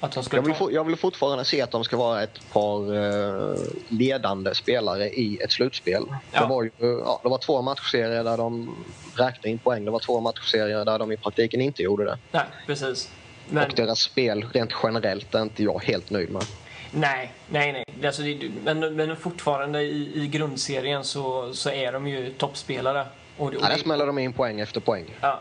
[0.00, 0.70] Att de ska jag, vill ta...
[0.70, 3.56] jag vill fortfarande se att de ska vara ett par eh,
[3.88, 6.04] ledande spelare i ett slutspel.
[6.32, 6.40] Ja.
[6.40, 8.76] Det, var ju, ja, det var två matchserier där de
[9.16, 9.84] räknade in poäng.
[9.84, 12.18] Det var två matchserier där de i praktiken inte gjorde det.
[12.32, 13.10] Nej, precis.
[13.48, 13.66] Men...
[13.66, 16.44] Och deras spel rent generellt är inte jag helt nöjd med.
[16.90, 18.06] Nej, nej, nej.
[18.06, 23.06] Alltså, det, men, men fortfarande i, i grundserien så, så är de ju toppspelare.
[23.36, 25.14] Och, och ja, där smäller de in poäng efter poäng.
[25.20, 25.40] Ja.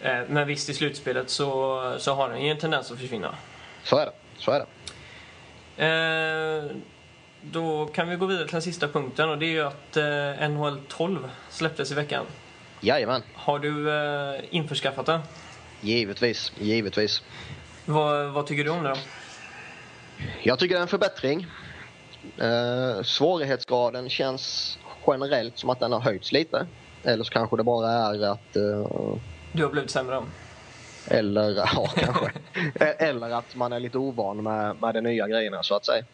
[0.00, 3.34] Eh, men visst, i slutspelet så, så har den ju en tendens att försvinna.
[3.82, 4.12] Så är det.
[4.38, 4.66] Så är det.
[5.78, 6.76] Eh,
[7.40, 10.48] då kan vi gå vidare till den sista punkten och det är ju att eh,
[10.48, 12.24] NHL 12 släpptes i veckan.
[12.80, 13.22] Jajamän.
[13.34, 15.20] Har du eh, införskaffat den?
[15.80, 17.22] Givetvis, givetvis.
[17.84, 18.96] Vad, vad tycker du om det då?
[20.42, 21.46] Jag tycker det är en förbättring.
[22.38, 26.66] Eh, svårighetsgraden känns generellt som att den har höjts lite.
[27.04, 28.56] Eller så kanske det bara är att...
[28.56, 29.16] Eh,
[29.52, 30.22] du har blivit sämre?
[31.06, 32.32] Eller, ja kanske.
[32.98, 36.04] Eller att man är lite ovan med, med de nya grejerna så att säga.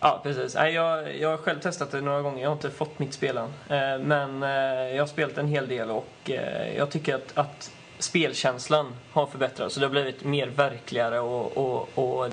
[0.00, 0.54] Ja, precis.
[0.54, 2.42] Jag, jag har själv testat det några gånger.
[2.42, 3.44] Jag har inte fått mitt spel än.
[3.68, 7.72] Eh, men eh, jag har spelat en hel del och eh, jag tycker att, att
[7.98, 9.74] spelkänslan har förbättrats.
[9.74, 12.30] Så det har blivit mer verkligare och, och, och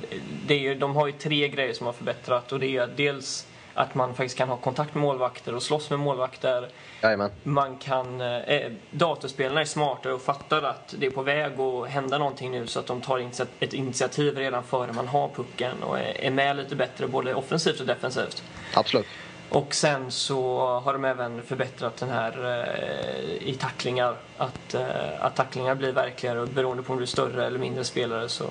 [0.48, 3.48] det är ju, de har ju tre grejer som har förbättrat och det är dels
[3.74, 6.70] att man faktiskt kan ha kontakt med målvakter och slåss med målvakter.
[7.02, 7.32] Jajamän.
[7.44, 12.18] Man kan, eh, datorspelarna är smartare och fattar att det är på väg att hända
[12.18, 16.32] någonting nu så att de tar ett initiativ redan före man har pucken och är
[16.32, 18.44] med lite bättre både offensivt och defensivt.
[18.74, 19.06] Absolut.
[19.54, 24.16] Och sen så har de även förbättrat den här eh, i tacklingar.
[24.38, 27.84] Att, eh, att tacklingar blir verkligare och beroende på om du är större eller mindre
[27.84, 28.46] spelare så,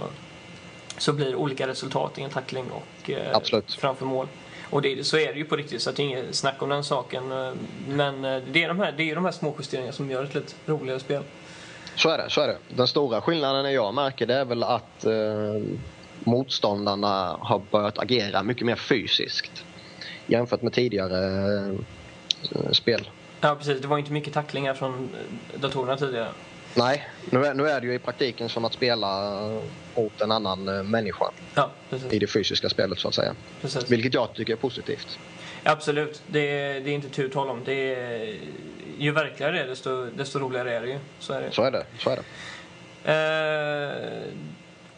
[0.99, 3.41] så blir olika resultat i en tackling och eh,
[3.79, 4.27] framför mål.
[4.71, 6.85] Och det, så är det ju på riktigt, så det är inget snack om den
[6.85, 7.33] saken.
[7.33, 7.53] Eh,
[7.89, 10.35] men eh, det är de här, det är de här små justeringarna som gör ett
[10.35, 11.23] lite roligare spel.
[11.97, 12.57] Så är det, så är det.
[12.69, 15.13] Den stora skillnaden jag märker det är väl att eh,
[16.19, 19.65] motståndarna har börjat agera mycket mer fysiskt
[20.27, 21.59] jämfört med tidigare
[22.55, 23.11] eh, spel.
[23.41, 25.09] Ja precis, det var inte mycket tacklingar från
[25.55, 26.29] datorerna tidigare.
[26.75, 29.41] Nej, nu är, nu är det ju i praktiken som att spela
[29.97, 31.31] mot en annan eh, människa.
[31.55, 31.71] Ja,
[32.11, 33.35] I det fysiska spelet så att säga.
[33.61, 33.91] Precis.
[33.91, 35.19] Vilket jag tycker är positivt.
[35.65, 37.61] Absolut, det är, det är inte tu tal om.
[37.65, 38.39] Det är,
[38.99, 40.99] ju verkligare det är desto, desto roligare är det ju.
[41.19, 41.51] Så är det.
[41.51, 41.87] Så är det.
[41.99, 42.23] Så är det.
[43.05, 44.33] Eh,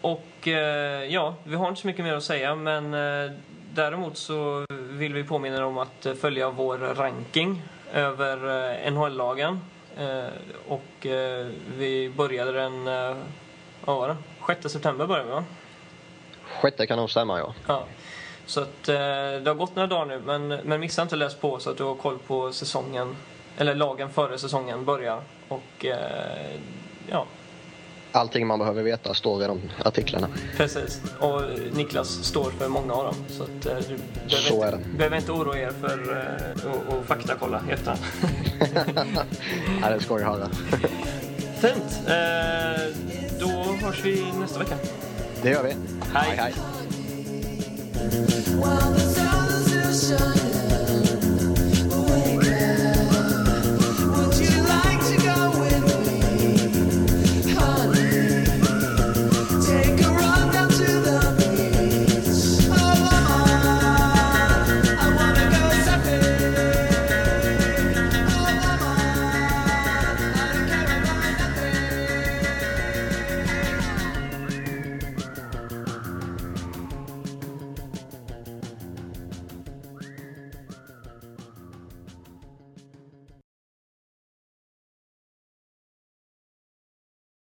[0.01, 3.33] och eh, ja, vi har inte så mycket mer att säga men eh,
[3.75, 8.37] däremot så vill vi påminna om att följa vår ranking över
[8.85, 9.61] eh, NHL-lagen.
[9.97, 10.25] Eh,
[10.69, 12.85] och eh, vi började den,
[13.85, 14.17] vad var det?
[14.47, 15.45] 6 september började vi va?
[16.63, 17.55] 6 kan nog stämma ja.
[17.67, 17.85] ja.
[18.47, 21.71] Så att det har gått några dagar nu men, men missa inte läs på så
[21.71, 23.17] att du har koll på säsongen,
[23.57, 25.21] eller lagen före säsongen börjar.
[25.49, 25.87] Och
[27.11, 27.27] ja,
[28.15, 30.29] allting man behöver veta står i de artiklarna.
[30.57, 33.15] Precis, och Niklas står för många av dem.
[33.29, 33.97] Så att, eh, du
[34.29, 36.25] behöver, så inte, behöver inte oroa er för
[36.57, 36.71] att uh,
[37.07, 38.01] faktakolla i efterhand.
[39.83, 40.49] ja, det ska jag höra.
[41.59, 42.01] Fint.
[42.09, 42.15] Uh,
[43.41, 43.47] då
[43.87, 44.77] hörs vi nästa vecka.
[45.43, 45.77] Det gör vi.
[46.13, 46.39] Hej, hej.
[46.39, 46.55] hej.